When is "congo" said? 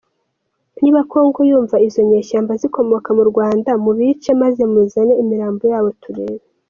1.11-1.39